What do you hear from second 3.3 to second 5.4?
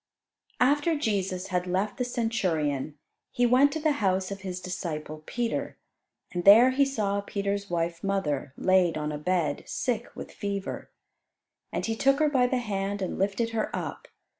went to the house of his disciple